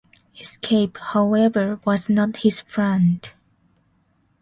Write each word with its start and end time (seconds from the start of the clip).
Escape, 0.39 0.97
however, 0.97 1.79
was 1.85 2.09
not 2.09 2.37
his 2.37 2.63
plan. 2.63 3.21